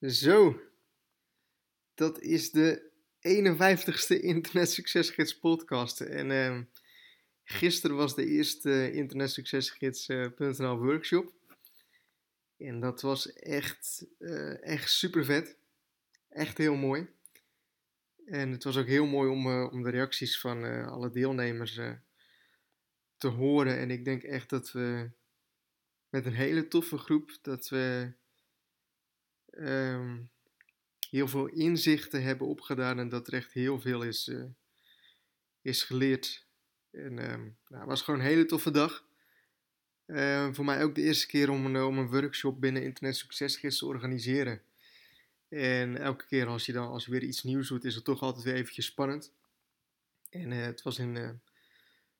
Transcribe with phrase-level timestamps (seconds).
[0.00, 0.60] Zo,
[1.94, 6.00] dat is de 51ste Internet Succesgids podcast.
[6.00, 6.60] En uh,
[7.44, 11.32] gisteren was de eerste Internet Succesgids.nl workshop.
[12.56, 15.56] En dat was echt, uh, echt super vet.
[16.28, 17.06] Echt heel mooi.
[18.26, 21.80] En het was ook heel mooi om, om de reacties van alle deelnemers
[23.16, 23.78] te horen.
[23.78, 25.10] En ik denk echt dat we
[26.08, 28.14] met een hele toffe groep, dat we
[29.58, 30.30] um,
[31.10, 34.44] heel veel inzichten hebben opgedaan en dat er echt heel veel is, uh,
[35.62, 36.46] is geleerd.
[36.90, 39.04] En um, nou, het was gewoon een hele toffe dag.
[40.06, 43.78] Uh, voor mij ook de eerste keer om een, om een workshop binnen Internet Succesgids
[43.78, 44.62] te organiseren.
[45.48, 48.44] En elke keer als je dan als weer iets nieuws doet, is het toch altijd
[48.44, 49.32] weer eventjes spannend.
[50.30, 51.40] En uh, het was in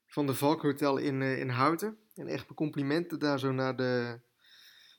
[0.06, 1.98] Van de Valk Hotel in, in Houten.
[2.14, 4.20] En echt complimenten daar zo naar de,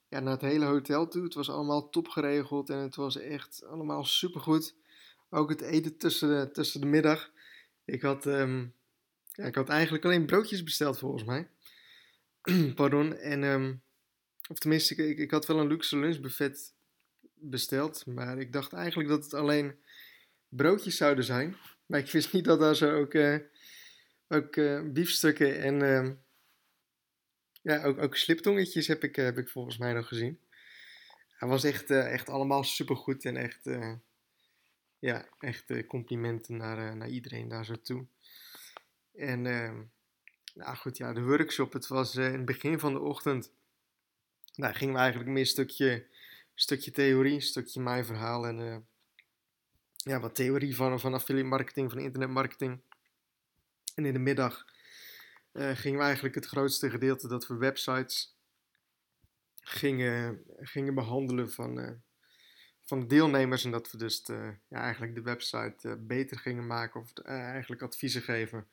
[0.10, 1.24] ja, naar het hele hotel toe.
[1.24, 4.76] Het was allemaal top geregeld en het was echt allemaal supergoed.
[5.30, 7.32] Ook het eten tussen de, tussen de middag.
[7.86, 8.74] Ik had, um,
[9.26, 11.50] ja, ik had eigenlijk alleen broodjes besteld volgens mij.
[12.76, 13.16] Pardon.
[13.16, 13.82] En, um,
[14.50, 16.74] of tenminste, ik, ik had wel een luxe lunchbuffet
[17.34, 18.06] besteld.
[18.06, 19.76] Maar ik dacht eigenlijk dat het alleen
[20.50, 21.56] broodjes zouden zijn.
[21.86, 23.38] Maar ik wist niet dat daar zo ook, uh,
[24.28, 26.22] ook uh, biefstukken en...
[27.68, 30.40] Ja, ook, ook sliptongetjes heb ik, eh, heb ik volgens mij nog gezien.
[31.30, 33.94] Hij was echt, uh, echt allemaal supergoed en echt, uh,
[35.00, 38.06] ja, echt complimenten naar, naar iedereen daar zo toe.
[39.16, 39.84] En ehm,
[40.54, 43.52] nou goed, ja, de workshop, het was in het begin van de ochtend.
[44.56, 46.08] Nou, gingen we eigenlijk meer een stukje,
[46.54, 48.88] stukje theorie, een stukje mijn verhaal en
[49.96, 52.80] ja, wat theorie van, van affiliate marketing, van internetmarketing.
[53.96, 54.66] En in de middag
[55.58, 58.36] uh, gingen we eigenlijk het grootste gedeelte dat we websites
[59.62, 61.92] gingen, gingen behandelen van, uh,
[62.84, 63.66] van de deelnemers.
[63.66, 67.82] En dat we dus de, ja, eigenlijk de website uh, beter gingen maken of eigenlijk
[67.82, 68.68] adviezen geven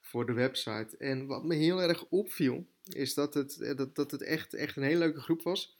[0.00, 0.96] voor de website.
[0.96, 4.82] En wat me heel erg opviel, is dat het, dat, dat het echt, echt een
[4.82, 5.78] hele leuke groep was.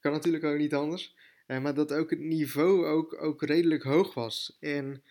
[0.00, 1.14] Kan natuurlijk ook niet anders.
[1.46, 4.56] maar dat ook het niveau ook, ook redelijk hoog was.
[4.60, 5.02] En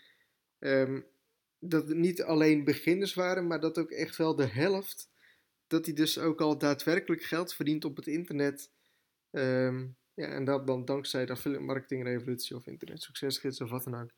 [0.59, 1.05] um,
[1.63, 5.09] dat het niet alleen beginners waren, maar dat ook echt wel de helft,
[5.67, 8.71] dat hij dus ook al daadwerkelijk geld verdient op het internet.
[9.31, 13.83] Um, ja, en dat dan dankzij de affiliate marketing revolutie of internet succesgids of wat
[13.83, 14.11] dan ook.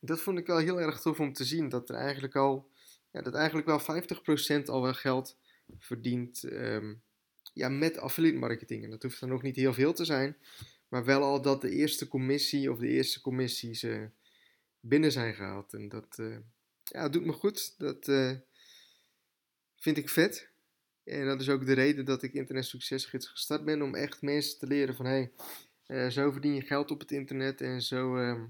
[0.00, 2.70] Dat vond ik wel heel erg tof om te zien, dat er eigenlijk al,
[3.10, 4.02] ja, dat eigenlijk wel
[4.60, 5.38] 50% al wel geld
[5.78, 7.02] verdient um,
[7.52, 8.84] ja, met affiliate marketing.
[8.84, 10.36] En dat hoeft dan nog niet heel veel te zijn,
[10.88, 13.86] maar wel al dat de eerste commissie of de eerste commissies
[14.80, 15.72] binnen zijn gehaald.
[15.72, 16.36] En dat, uh,
[16.92, 17.78] ja, het doet me goed.
[17.78, 18.32] Dat uh,
[19.76, 20.50] vind ik vet.
[21.04, 23.82] En dat is ook de reden dat ik Internet Succesgids gestart ben.
[23.82, 25.32] Om echt mensen te leren van hey,
[25.86, 27.60] uh, zo verdien je geld op het internet.
[27.60, 28.42] En zo, uh,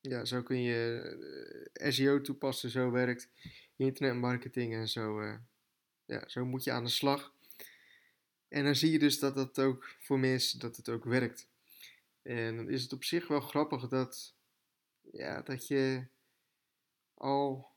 [0.00, 2.70] ja, zo kun je eh, SEO toepassen.
[2.70, 3.28] Zo werkt
[3.76, 4.74] internetmarketing.
[4.74, 5.22] En zo,
[6.04, 7.32] ja, zo moet je aan de slag.
[8.48, 11.48] En dan zie je dus dat dat ook voor mensen dat het ook werkt.
[12.22, 14.34] En dan is het op zich wel grappig dat,
[15.12, 16.06] ja, dat je
[17.14, 17.72] al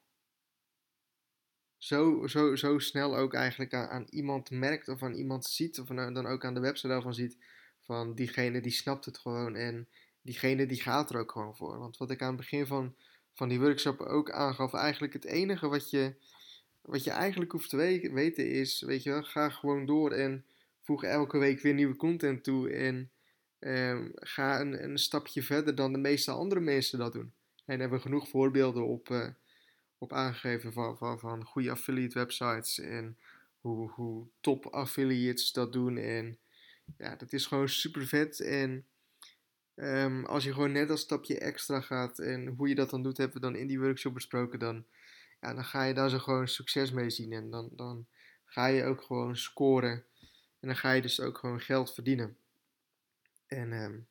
[1.77, 6.25] zo, zo, zo snel ook eigenlijk aan, iemand merkt of aan iemand ziet, of dan
[6.25, 7.37] ook aan de website daarvan ziet,
[7.81, 9.87] van diegene die snapt het gewoon en
[10.21, 11.79] diegene die gaat er ook gewoon voor.
[11.79, 12.95] Want wat ik aan het begin van,
[13.33, 16.15] van die workshop ook aangaf, eigenlijk het enige wat je,
[16.81, 20.45] wat je eigenlijk hoeft te weten is, weet je wel, ga gewoon door en
[20.81, 23.11] voeg elke week weer nieuwe content toe en
[23.59, 27.33] um, ga een, een stapje verder dan de meeste andere mensen dat doen.
[27.67, 29.27] En hebben we genoeg voorbeelden op, uh,
[29.97, 33.17] op aangegeven van, van, van goede affiliate websites en
[33.61, 35.97] hoe, hoe top affiliates dat doen.
[35.97, 36.37] En
[36.97, 38.39] ja, dat is gewoon super vet.
[38.39, 38.85] En
[39.75, 43.17] um, als je gewoon net als stapje extra gaat en hoe je dat dan doet,
[43.17, 44.59] hebben we dan in die workshop besproken.
[44.59, 44.85] Dan,
[45.41, 47.33] ja, dan ga je daar zo gewoon succes mee zien.
[47.33, 48.05] En dan, dan
[48.45, 50.05] ga je ook gewoon scoren.
[50.59, 52.37] En dan ga je dus ook gewoon geld verdienen.
[53.47, 54.07] En um,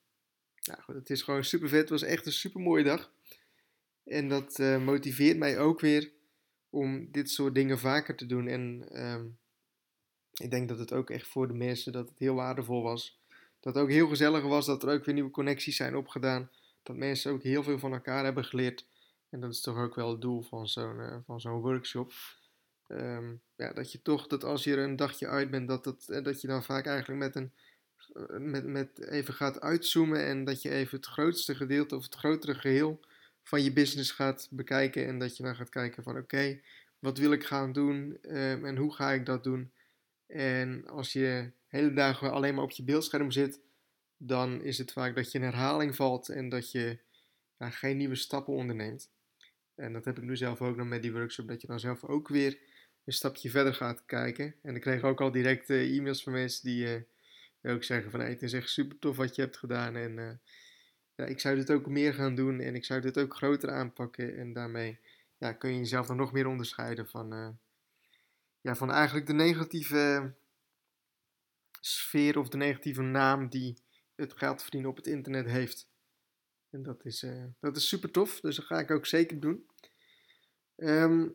[0.55, 1.81] ja, goed, het is gewoon super vet.
[1.81, 3.11] Het was echt een super mooie dag.
[4.07, 6.13] En dat uh, motiveert mij ook weer
[6.71, 8.49] om dit soort dingen vaker te doen.
[8.49, 9.39] En um,
[10.33, 13.21] ik denk dat het ook echt voor de mensen dat het heel waardevol was.
[13.61, 16.51] Dat het ook heel gezellig was, dat er ook weer nieuwe connecties zijn opgedaan.
[16.83, 18.87] Dat mensen ook heel veel van elkaar hebben geleerd.
[19.31, 22.13] En dat is toch ook wel het doel van zo'n uh, van zo'n workshop.
[22.89, 26.09] Um, ja, dat je toch, dat als je er een dagje uit bent, dat, dat,
[26.09, 27.53] eh, dat je dan vaak eigenlijk met een
[28.39, 32.55] met, met even gaat uitzoomen en dat je even het grootste gedeelte of het grotere
[32.55, 33.01] geheel
[33.47, 36.61] van je business gaat bekijken en dat je dan gaat kijken van oké,
[36.99, 39.73] wat wil ik gaan doen um, en hoe ga ik dat doen?
[40.27, 43.61] En als je hele dagen alleen maar op je beeldscherm zit,
[44.17, 46.99] dan is het vaak dat je in herhaling valt en dat je
[47.59, 49.11] geen nieuwe stappen onderneemt.
[49.75, 52.05] En dat heb ik nu zelf ook nog met die workshop, dat je dan zelf
[52.05, 52.59] ook weer
[53.05, 54.55] een stapje verder gaat kijken.
[54.63, 57.05] En ik kreeg ook al direct uh, e-mails van mensen die
[57.63, 59.97] uh, ook zeggen van hey, het is echt super tof wat je hebt gedaan.
[59.97, 60.31] En uh,
[61.17, 64.37] ja, ik zou dit ook meer gaan doen en ik zou dit ook groter aanpakken.
[64.37, 64.99] En daarmee
[65.39, 67.59] ja, kun je jezelf dan nog meer onderscheiden van,
[68.61, 70.35] ja, van eigenlijk de negatieve
[71.81, 73.77] sfeer of de negatieve naam die
[74.15, 75.89] het geld verdienen op het internet heeft.
[76.71, 79.67] En dat is, uh, dat is super tof, dus dat ga ik ook zeker doen.
[80.77, 81.35] Um,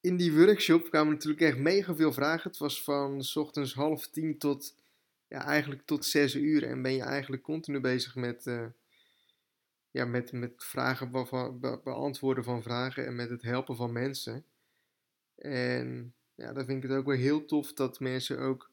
[0.00, 2.50] in die workshop kwamen natuurlijk echt mega veel vragen.
[2.50, 4.74] Het was van s ochtends half tien tot
[5.28, 6.64] ja, eigenlijk tot zes uur.
[6.64, 8.66] En ben je eigenlijk continu bezig met, uh,
[9.90, 14.44] ja, met, met vragen be beantwoorden van vragen en met het helpen van mensen.
[15.34, 18.70] En ja, dan vind ik het ook wel heel tof dat mensen ook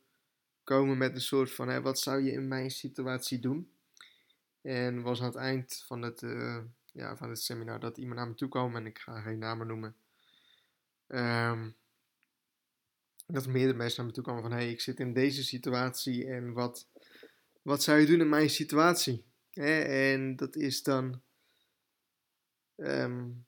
[0.64, 3.72] komen met een soort van: hè, wat zou je in mijn situatie doen?
[4.62, 6.58] En was aan het eind van het, uh,
[6.92, 9.68] ja, van het seminar dat iemand naar me toe kwam en ik ga geen namen
[9.68, 9.96] noemen.
[11.08, 11.76] Um,
[13.32, 16.54] dat meerdere mensen naar me toe kwamen van: hey, ik zit in deze situatie en
[16.54, 16.88] wat,
[17.62, 19.24] wat zou je doen in mijn situatie?
[19.54, 21.22] En dat is dan.
[22.76, 23.46] Um,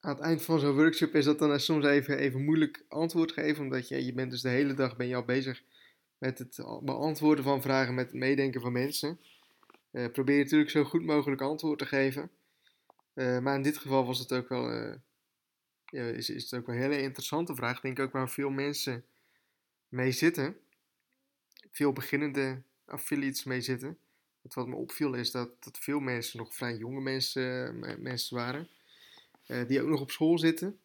[0.00, 3.64] aan het eind van zo'n workshop is dat dan soms even, even moeilijk antwoord geven.
[3.64, 5.62] Omdat je, je bent dus de hele dag ben je al bezig
[6.18, 9.20] met het beantwoorden van vragen, met het meedenken van mensen.
[9.90, 12.30] Probeer je natuurlijk zo goed mogelijk antwoord te geven.
[13.14, 14.94] Uh, maar in dit geval was het ook wel, uh,
[15.90, 17.76] ja, is, is het ook een hele interessante vraag.
[17.76, 19.04] Ik denk ook waar veel mensen
[19.88, 20.56] mee zitten.
[21.70, 23.98] Veel beginnende affiliates mee zitten.
[24.42, 28.68] wat me opviel is dat, dat veel mensen nog vrij jonge mensen, mensen waren.
[29.46, 30.78] Eh, die ook nog op school zitten.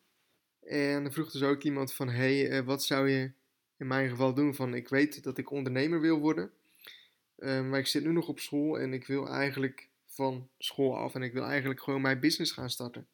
[0.65, 3.31] En dan vroeg dus ook iemand van, hey, uh, wat zou je
[3.77, 4.55] in mijn geval doen?
[4.55, 6.51] Van, ik weet dat ik ondernemer wil worden,
[7.37, 11.15] uh, maar ik zit nu nog op school en ik wil eigenlijk van school af
[11.15, 13.07] en ik wil eigenlijk gewoon mijn business gaan starten.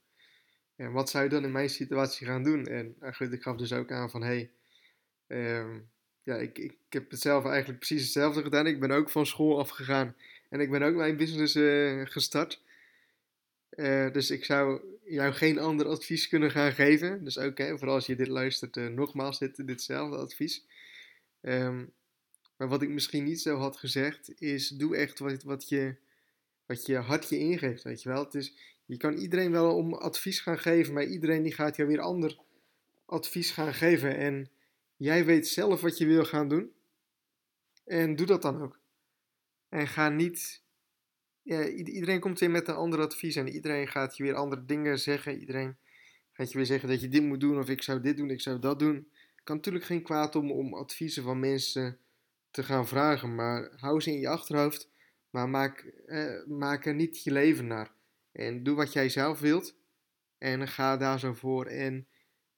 [0.81, 2.67] En wat zou je dan in mijn situatie gaan doen?
[2.67, 4.51] En goed, ik gaf dus ook aan van, hey,
[5.27, 5.79] ehm,
[6.23, 8.67] ja, ik, ik, heb het zelf eigenlijk precies hetzelfde gedaan.
[8.67, 10.15] Ik ben ook van school afgegaan
[10.49, 11.53] en ik ben ook mijn business
[12.11, 12.61] gestart.
[13.71, 17.23] Uh, dus ik zou jou geen ander advies kunnen gaan geven.
[17.23, 20.65] Dus hè, vooral als je dit luistert, nogmaals dit, ditzelfde advies.
[21.41, 21.93] Um,
[22.57, 25.95] maar wat ik misschien niet zo had gezegd, is doe echt wat, wat, je,
[26.65, 28.23] wat je hart je ingeeft, weet je wel.
[28.23, 28.53] Het is,
[28.91, 32.38] je kan iedereen wel om advies gaan geven, maar iedereen die gaat jou weer ander
[33.05, 34.17] advies gaan geven.
[34.17, 34.49] En
[34.97, 36.71] jij weet zelf wat je wil gaan doen.
[37.85, 38.79] En doe dat dan ook.
[39.69, 40.61] En ga niet
[41.43, 45.39] iedereen komt weer met een ander advies en iedereen gaat je weer andere dingen zeggen.
[45.39, 45.77] Iedereen
[46.31, 48.41] gaat je weer zeggen dat je dit moet doen of ik zou dit doen, ik
[48.41, 49.11] zou dat doen.
[49.43, 51.97] Kan natuurlijk geen kwaad om, om adviezen van mensen
[52.49, 54.89] te gaan vragen, maar hou ze in je achterhoofd,
[55.29, 57.99] maar maak, eh, maak er niet je leven naar.
[58.31, 59.75] En doe wat jij zelf wilt
[60.37, 61.65] en ga daar zo voor.
[61.65, 62.07] En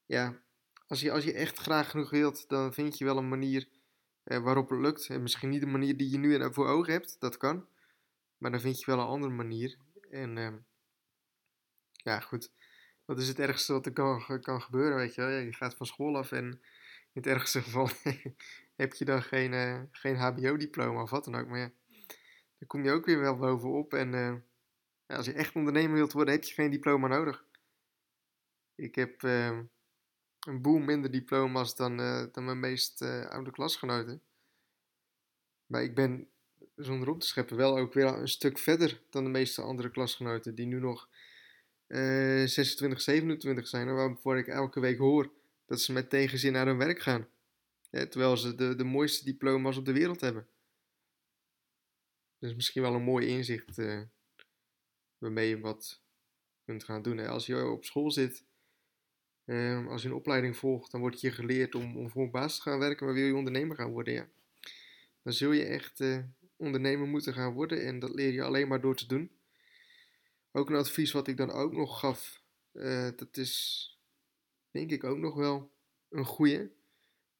[0.06, 0.42] ja,
[0.86, 3.68] als je, als je echt graag genoeg wilt, dan vind je wel een manier
[4.24, 5.08] eh, waarop het lukt.
[5.08, 7.66] En misschien niet de manier die je nu voor ogen hebt, dat kan.
[8.38, 9.78] Maar dan vind je wel een andere manier.
[10.10, 10.52] En uh,
[11.92, 12.52] ja, goed.
[13.04, 15.30] Wat is het ergste wat er kan, kan gebeuren, weet je wel?
[15.30, 17.88] Je gaat van school af en in het ergste geval
[18.76, 21.48] heb je dan geen, uh, geen HBO-diploma of wat dan ook.
[21.48, 21.72] Maar ja,
[22.58, 23.94] dan kom je ook weer wel bovenop.
[23.94, 24.34] En uh,
[25.06, 27.44] als je echt ondernemer wilt worden, heb je geen diploma nodig.
[28.74, 29.58] Ik heb uh,
[30.40, 31.96] een boel minder diploma's dan,
[32.32, 34.22] dan mijn meest oude klasgenoten.
[35.66, 36.28] Maar ik ben
[36.76, 40.54] zonder op te scheppen, wel ook weer een stuk verder dan de meeste andere klasgenoten
[40.54, 41.08] die nu nog
[41.86, 43.94] uh, 26, 27 zijn.
[43.94, 45.32] Waarvoor ik elke week hoor
[45.66, 47.28] dat ze met tegenzin naar hun werk gaan.
[47.90, 50.46] terwijl ze de, de mooiste diploma's op de wereld hebben.
[52.38, 53.78] Dus misschien wel een mooi inzicht
[55.24, 56.02] waarmee je wat
[56.64, 57.18] kunt gaan doen.
[57.18, 58.44] Als je op school zit,
[59.44, 62.56] uh, als je een opleiding volgt, dan wordt je geleerd om, om voor een baas
[62.56, 64.28] te gaan werken, maar wil je ondernemer gaan worden, ja.
[65.22, 66.18] Dan zul je echt uh,
[66.56, 67.84] ondernemer moeten gaan worden.
[67.84, 69.30] En dat leer je alleen maar door te doen.
[70.52, 72.42] Ook een advies wat ik dan ook nog gaf.
[72.72, 73.88] Uh, dat is
[74.70, 75.70] denk ik ook nog wel
[76.08, 76.70] een goeie.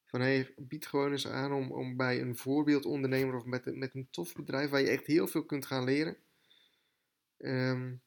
[0.04, 4.08] Van hey, bied gewoon eens aan om, om bij een voorbeeldondernemer of met, met een
[4.10, 6.16] tof bedrijf waar je echt heel veel kunt gaan leren.
[7.44, 8.00] Um,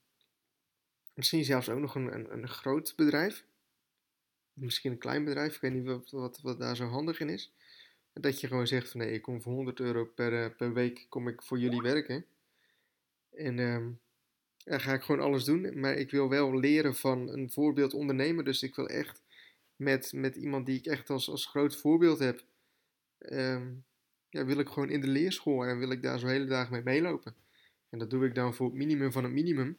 [1.14, 3.46] misschien zelfs ook nog een, een, een, groot bedrijf.
[4.54, 5.56] Misschien een klein bedrijf.
[5.56, 7.54] Ik weet niet wat, wat, wat daar zo handig in is.
[8.14, 11.06] Dat je gewoon zegt van nee, ik kom voor 100 euro per, eh, per week
[11.10, 12.26] kom ik voor jullie werken.
[13.32, 14.00] En um,
[14.64, 15.80] dan ga ik gewoon alles doen.
[15.80, 18.44] Maar ik wil wel leren van een voorbeeld ondernemer.
[18.44, 19.22] Dus ik wil echt
[19.76, 22.44] met, met iemand die ik echt als, als groot voorbeeld heb.
[23.20, 23.86] Um,
[24.30, 26.84] ja, wil ik gewoon in de leerschool en wil ik daar zo hele dag mee
[26.84, 27.36] meelopen.
[27.90, 29.78] En dat doe ik dan voor het minimum van het minimum.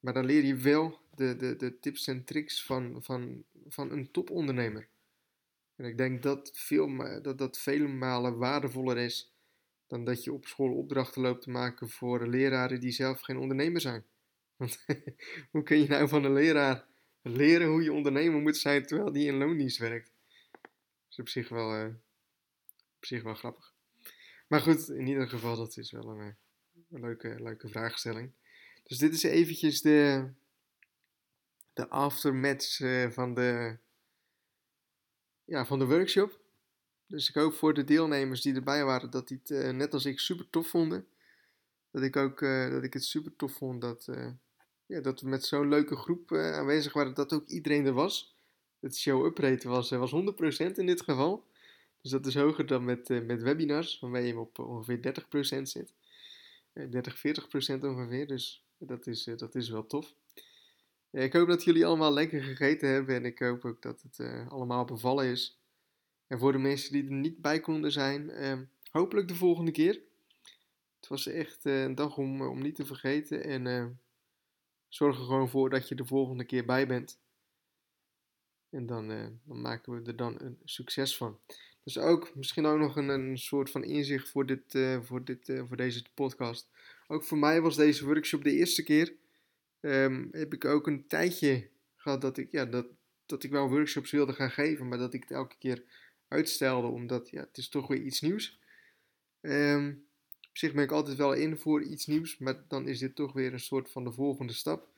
[0.00, 4.10] Maar dan leer je wel de, de, de tips en tricks van, van, van een
[4.10, 4.88] topondernemer.
[5.76, 9.32] En ik denk dat, veel, dat dat vele malen waardevoller is
[9.86, 13.80] dan dat je op school opdrachten loopt te maken voor leraren die zelf geen ondernemer
[13.80, 14.04] zijn.
[14.56, 14.84] Want
[15.50, 16.86] hoe kun je nou van een leraar
[17.22, 20.12] leren hoe je ondernemer moet zijn terwijl die in loondienst werkt?
[20.62, 20.70] Dat
[21.10, 21.94] is op zich wel, uh,
[22.96, 23.74] op zich wel grappig.
[24.48, 26.34] Maar goed, in ieder geval, dat is wel een, eh,
[27.00, 28.30] leuke, leuke vraagstelling.
[28.84, 30.28] Dus dit is eventjes de,
[31.72, 33.76] de aftermatch uh, van, de,
[35.44, 36.40] ja, van de workshop.
[37.06, 40.04] Dus ik hoop voor de deelnemers die erbij waren dat die het uh, net als
[40.04, 41.06] ik super tof vonden.
[41.90, 44.08] Dat ik ook uh, dat ik het super tof vond dat,
[44.86, 47.14] ja, dat we met zo'n leuke groep aanwezig waren.
[47.14, 48.36] Dat ook iedereen er was.
[48.80, 51.46] Het show-up rate was, was 100% in dit geval.
[52.00, 55.24] Dus dat is hoger dan met, met webinars, waarmee je op ongeveer
[55.58, 55.92] 30% zit.
[56.72, 58.26] 30, 40% ongeveer.
[58.26, 60.14] Dus dat is, eh, dat is wel tof.
[61.10, 64.84] ik hoop dat jullie allemaal lekker gegeten hebben en ik hoop ook dat het allemaal
[64.84, 65.60] bevallen is.
[66.26, 68.60] En voor de mensen die er niet bij konden zijn, uh,
[68.90, 70.00] hopelijk de volgende keer.
[70.96, 74.00] Het was echt een dag om, om niet te vergeten en
[74.88, 77.18] zorg er gewoon voor dat je de volgende keer bij bent.
[78.70, 79.08] En dan,
[79.44, 81.38] dan maken we er dan een succes van.
[81.84, 86.04] Dus ook misschien ook nog een, soort van inzicht voor, dit, voor, dit, voor deze
[86.14, 86.68] podcast.
[87.06, 89.14] Ook voor mij was deze workshop de eerste keer.
[89.80, 92.86] Um, heb ik ook een tijdje gehad dat ik, ja, dat,
[93.26, 95.84] dat ik wel workshops wilde gaan geven, maar dat ik het elke keer
[96.28, 98.60] uitstelde, omdat ja, het is toch weer iets nieuws.
[99.40, 100.06] Um,
[100.48, 103.32] op zich ben ik altijd wel in voor iets nieuws, maar dan is dit toch
[103.32, 104.88] weer een soort van de volgende stap.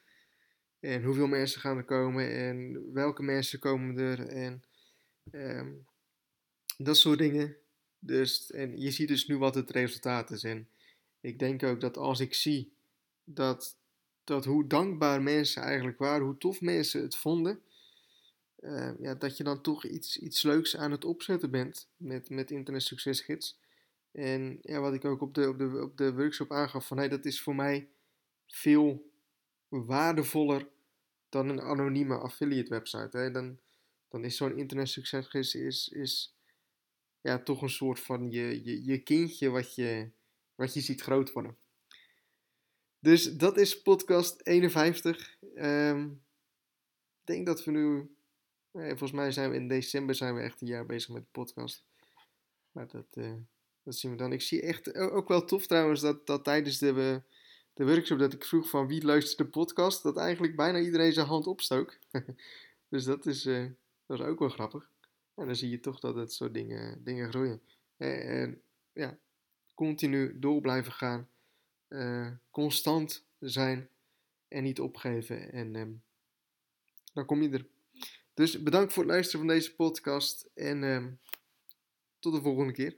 [0.81, 4.63] En hoeveel mensen gaan er komen en welke mensen komen er en
[5.31, 5.87] um,
[6.79, 7.57] dat soort dingen.
[7.99, 10.45] Dus, en je ziet dus nu wat het resultaat is.
[10.45, 10.69] En
[11.21, 12.73] ik denk ook dat als ik zie
[13.25, 13.77] dat,
[14.25, 17.61] dat hoe dankbaar mensen eigenlijk waren, hoe tof mensen het vonden,
[18.61, 22.51] uh, ja, dat je dan toch iets, iets leuks aan het opzetten bent met, met
[22.51, 23.59] Internet Succesgids.
[24.13, 27.09] En ja, wat ik ook op de, op de, op de workshop aangaf, van hey,
[27.09, 27.89] dat is voor mij
[28.47, 29.11] veel
[29.69, 30.69] waardevoller
[31.29, 33.19] dan een anonieme affiliate website.
[33.19, 33.31] Hè.
[33.31, 33.59] Dan,
[34.09, 36.35] dan is zo'n internet succesgids is, is,
[37.25, 40.11] ja, toch een soort van je, je, je kindje wat je,
[40.55, 41.57] wat je ziet groot worden.
[42.99, 45.37] Dus dat is podcast 51.
[45.41, 46.05] Um, ehm,
[47.21, 48.17] ik denk dat we nu,
[48.71, 51.29] eh, volgens mij zijn we in december zijn we echt een jaar bezig met de
[51.31, 51.85] podcast.
[52.73, 53.35] Maar dat, uh,
[53.83, 54.33] dat zien we dan.
[54.33, 57.23] Ik zie echt ook wel tof trouwens dat, dat tijdens de,
[57.75, 61.27] de workshop dat ik vroeg van wie luistert de podcast, dat eigenlijk bijna iedereen zijn
[61.27, 61.99] hand opstook.
[62.89, 63.71] dus dat is, uh,
[64.07, 64.93] dat is ook wel grappig.
[65.35, 67.61] En dan zie je toch dat het soort dingen, dingen groeien.
[67.97, 68.63] En
[68.93, 69.19] ja,
[69.75, 71.29] continu door blijven gaan,
[71.89, 73.89] uh, constant zijn
[74.49, 75.53] en niet opgeven.
[75.53, 76.03] En um,
[77.13, 77.67] dan kom je er.
[78.35, 81.19] Dus bedankt voor het luisteren van deze podcast en um,
[82.19, 82.97] tot de volgende keer.